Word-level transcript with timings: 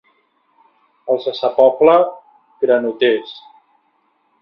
Els 1.15 1.27
de 1.29 1.35
sa 1.41 1.53
Pobla, 1.61 1.97
granoters. 2.67 3.39